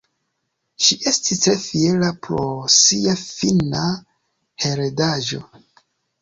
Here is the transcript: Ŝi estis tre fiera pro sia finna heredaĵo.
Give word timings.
Ŝi 0.85 0.95
estis 1.11 1.41
tre 1.43 1.53
fiera 1.65 2.09
pro 2.29 2.45
sia 2.77 3.13
finna 3.25 3.85
heredaĵo. 4.65 5.45